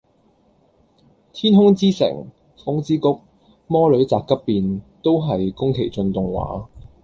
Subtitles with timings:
[1.31, 2.25] 天空之城，
[2.57, 3.21] 風之谷，
[3.67, 6.65] 魔女宅急便，都係宮崎駿動畫